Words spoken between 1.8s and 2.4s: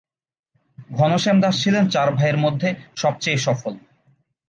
চার ভাইয়ের